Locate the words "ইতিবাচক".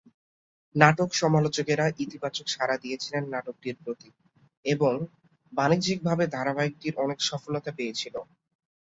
1.99-2.45